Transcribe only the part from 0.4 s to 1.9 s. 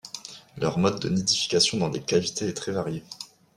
Leur mode de nidification dans